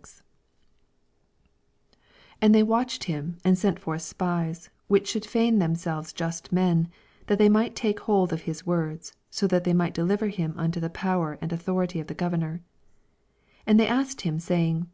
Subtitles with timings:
[0.00, 0.12] 20
[2.42, 6.88] And thev watched kimj and sent forth spieB, which should fei^n them selves just men,
[7.28, 10.80] that they might take hold of his worqs, that so they might deliver him unto
[10.80, 12.60] the power and au• thority of the governor.
[13.66, 14.88] 211 And they asked him, Baying.